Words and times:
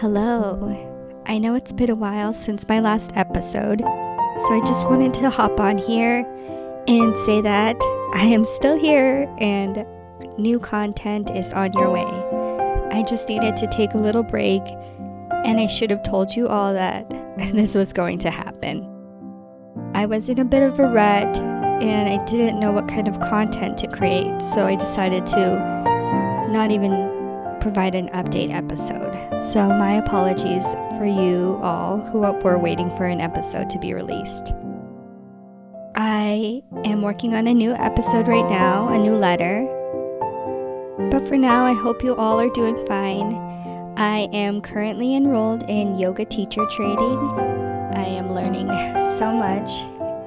Hello. 0.00 1.24
I 1.26 1.38
know 1.38 1.56
it's 1.56 1.72
been 1.72 1.90
a 1.90 1.94
while 1.96 2.32
since 2.32 2.68
my 2.68 2.78
last 2.78 3.10
episode, 3.16 3.80
so 3.80 4.54
I 4.54 4.62
just 4.64 4.86
wanted 4.86 5.12
to 5.14 5.28
hop 5.28 5.58
on 5.58 5.76
here 5.76 6.24
and 6.86 7.18
say 7.18 7.40
that 7.40 7.74
I 8.14 8.22
am 8.26 8.44
still 8.44 8.78
here 8.78 9.28
and 9.38 9.84
new 10.38 10.60
content 10.60 11.30
is 11.30 11.52
on 11.52 11.72
your 11.72 11.90
way. 11.90 12.06
I 12.96 13.02
just 13.08 13.28
needed 13.28 13.56
to 13.56 13.66
take 13.66 13.94
a 13.94 13.98
little 13.98 14.22
break, 14.22 14.62
and 15.44 15.58
I 15.58 15.66
should 15.66 15.90
have 15.90 16.04
told 16.04 16.36
you 16.36 16.46
all 16.46 16.72
that 16.72 17.10
this 17.52 17.74
was 17.74 17.92
going 17.92 18.20
to 18.20 18.30
happen. 18.30 18.88
I 19.94 20.06
was 20.06 20.28
in 20.28 20.38
a 20.38 20.44
bit 20.44 20.62
of 20.62 20.78
a 20.78 20.86
rut 20.86 21.38
and 21.38 22.08
I 22.08 22.24
didn't 22.24 22.60
know 22.60 22.70
what 22.70 22.86
kind 22.86 23.08
of 23.08 23.18
content 23.18 23.76
to 23.78 23.88
create, 23.88 24.42
so 24.42 24.64
I 24.64 24.76
decided 24.76 25.26
to 25.26 26.48
not 26.52 26.70
even 26.70 27.17
provide 27.60 27.94
an 27.94 28.08
update 28.08 28.52
episode. 28.52 29.42
So, 29.42 29.68
my 29.68 29.94
apologies 29.94 30.72
for 30.98 31.06
you 31.06 31.58
all 31.62 32.00
who 32.00 32.20
were 32.20 32.58
waiting 32.58 32.94
for 32.96 33.06
an 33.06 33.20
episode 33.20 33.70
to 33.70 33.78
be 33.78 33.94
released. 33.94 34.52
I 35.94 36.62
am 36.84 37.02
working 37.02 37.34
on 37.34 37.46
a 37.46 37.54
new 37.54 37.72
episode 37.72 38.28
right 38.28 38.48
now, 38.48 38.88
a 38.88 38.98
new 38.98 39.14
letter. 39.14 39.66
But 41.10 41.26
for 41.26 41.36
now, 41.36 41.64
I 41.64 41.72
hope 41.72 42.04
you 42.04 42.14
all 42.14 42.38
are 42.38 42.50
doing 42.50 42.76
fine. 42.86 43.34
I 43.96 44.28
am 44.32 44.60
currently 44.60 45.16
enrolled 45.16 45.68
in 45.68 45.98
yoga 45.98 46.24
teacher 46.24 46.64
training. 46.66 47.18
I 47.94 48.04
am 48.04 48.32
learning 48.32 48.68
so 49.18 49.32
much, 49.32 49.70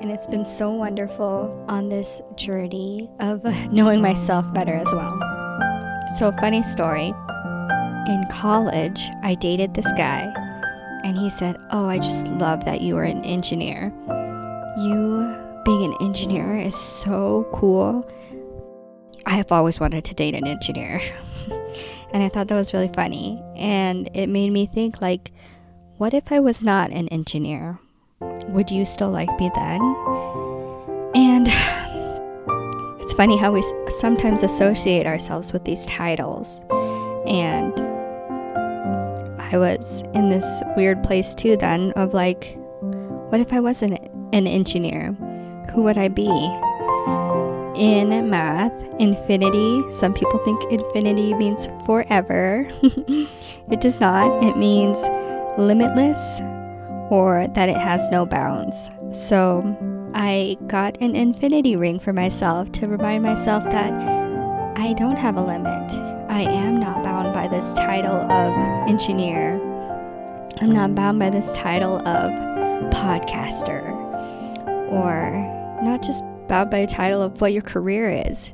and 0.02 0.12
it's 0.12 0.28
been 0.28 0.46
so 0.46 0.72
wonderful 0.72 1.64
on 1.70 1.88
this 1.88 2.22
journey 2.36 3.10
of 3.22 3.44
knowing 3.72 4.02
myself 4.02 4.54
better 4.54 4.74
as 4.74 4.94
well. 4.94 5.31
So, 6.18 6.32
funny 6.34 6.62
story 6.62 7.14
in 8.08 8.24
college, 8.30 9.08
I 9.24 9.36
dated 9.40 9.74
this 9.74 9.90
guy, 9.94 10.32
and 11.06 11.18
he 11.18 11.30
said, 11.30 11.56
Oh, 11.72 11.88
I 11.88 12.00
just 12.00 12.28
love 12.28 12.66
that 12.66 12.82
you 12.82 12.98
are 12.98 13.04
an 13.04 13.24
engineer. 13.24 13.94
You 14.78 15.36
being 15.64 15.86
an 15.86 15.96
engineer 16.02 16.58
is 16.58 16.76
so 16.76 17.48
cool. 17.54 18.10
I 19.26 19.32
have 19.32 19.52
always 19.52 19.80
wanted 19.80 20.04
to 20.06 20.14
date 20.14 20.36
an 20.36 20.46
engineer. 20.48 21.00
and 22.14 22.22
I 22.22 22.28
thought 22.28 22.50
that 22.50 22.56
was 22.56 22.74
really 22.74 22.92
funny. 22.94 23.42
And 23.56 24.10
it 24.14 24.28
made 24.28 24.52
me 24.52 24.66
think, 24.66 25.02
like, 25.02 25.32
what 25.98 26.14
if 26.14 26.32
I 26.32 26.42
was 26.42 26.62
not 26.62 26.92
an 26.92 27.08
engineer? 27.08 27.80
Would 28.20 28.70
you 28.70 28.86
still 28.86 29.12
like 29.12 29.30
me 29.40 29.50
then? 29.56 30.61
It's 33.12 33.18
funny 33.18 33.36
how 33.36 33.52
we 33.52 33.62
sometimes 34.00 34.42
associate 34.42 35.06
ourselves 35.06 35.52
with 35.52 35.66
these 35.66 35.86
titles. 35.86 36.62
And 37.28 37.78
I 39.38 39.58
was 39.58 40.02
in 40.14 40.30
this 40.30 40.64
weird 40.78 41.04
place 41.04 41.36
too, 41.36 41.58
then, 41.58 41.92
of 41.98 42.14
like, 42.14 42.58
what 43.28 43.42
if 43.42 43.52
I 43.52 43.60
wasn't 43.60 44.00
an 44.32 44.48
engineer? 44.48 45.12
Who 45.74 45.84
would 45.84 45.98
I 45.98 46.08
be? 46.08 46.30
In 47.76 48.30
math, 48.30 48.72
infinity, 48.98 49.92
some 49.92 50.14
people 50.14 50.40
think 50.46 50.64
infinity 50.72 51.34
means 51.34 51.68
forever. 51.86 52.66
it 52.82 53.82
does 53.82 54.00
not. 54.00 54.42
It 54.42 54.56
means 54.56 55.04
limitless 55.60 56.40
or 57.10 57.46
that 57.56 57.68
it 57.68 57.76
has 57.76 58.08
no 58.10 58.26
bounds. 58.26 58.90
So 59.12 59.60
I 60.14 60.58
got 60.68 60.98
an 61.02 61.16
infinity 61.16 61.76
ring 61.76 62.00
for 62.00 62.14
myself 62.14 62.72
to 62.74 62.88
remind 62.88 63.24
myself 63.24 63.64
that 63.66 63.94
I 64.78 64.94
don't 64.94 65.18
have 65.18 65.38
a 65.38 65.42
limit. 65.42 65.94
I 66.30 66.42
am 66.42 66.80
not 66.80 67.04
bound 67.04 67.34
by 67.34 67.48
this 67.48 67.74
title 67.74 68.14
of 68.14 68.90
engineer. 68.90 69.56
I'm 70.60 70.72
not 70.72 70.96
bound 70.96 71.20
by 71.20 71.30
this 71.30 71.54
title 71.54 71.98
of 72.08 72.32
podcaster. 72.92 73.90
Or 74.92 75.32
not 75.84 76.02
just 76.02 76.24
bound 76.48 76.70
by 76.70 76.80
a 76.80 76.88
title 76.88 77.22
of 77.22 77.40
what 77.40 77.54
your 77.54 77.62
career 77.62 78.24
is. 78.28 78.54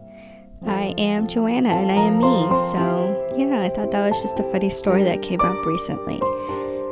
I 0.66 0.94
am 0.98 1.28
Joanna 1.28 1.70
and 1.70 1.92
I 1.92 1.96
am 1.96 2.18
me. 2.18 2.46
So, 2.72 3.36
yeah, 3.38 3.62
I 3.62 3.70
thought 3.70 3.92
that 3.92 4.08
was 4.08 4.22
just 4.22 4.40
a 4.40 4.44
funny 4.52 4.70
story 4.70 5.04
that 5.04 5.22
came 5.22 5.42
up 5.42 5.66
recently. 5.66 6.20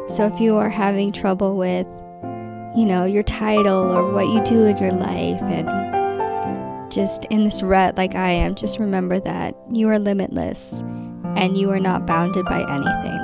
So, 0.07 0.29
if 0.31 0.39
you 0.39 0.55
are 0.55 0.69
having 0.69 1.11
trouble 1.11 1.57
with, 1.57 1.87
you 2.75 2.85
know, 2.85 3.05
your 3.05 3.23
title 3.23 3.91
or 3.91 4.11
what 4.11 4.27
you 4.27 4.43
do 4.43 4.65
in 4.65 4.77
your 4.77 4.91
life 4.91 5.41
and 5.43 6.91
just 6.91 7.25
in 7.25 7.43
this 7.43 7.63
rut 7.63 7.97
like 7.97 8.15
I 8.15 8.31
am, 8.31 8.55
just 8.55 8.79
remember 8.79 9.19
that 9.19 9.55
you 9.71 9.89
are 9.89 9.99
limitless 9.99 10.81
and 11.35 11.57
you 11.57 11.69
are 11.71 11.79
not 11.79 12.05
bounded 12.05 12.45
by 12.45 12.59
anything. 12.59 13.19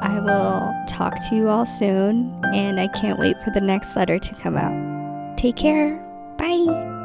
I 0.00 0.20
will 0.20 0.74
talk 0.86 1.14
to 1.28 1.34
you 1.34 1.48
all 1.48 1.66
soon, 1.66 2.38
and 2.54 2.78
I 2.78 2.88
can't 2.88 3.18
wait 3.18 3.36
for 3.42 3.50
the 3.50 3.60
next 3.60 3.96
letter 3.96 4.18
to 4.18 4.34
come 4.36 4.56
out. 4.56 5.36
Take 5.36 5.56
care. 5.56 5.96
Bye. 6.36 6.97